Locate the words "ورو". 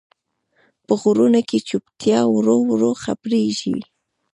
2.33-2.57, 2.69-2.91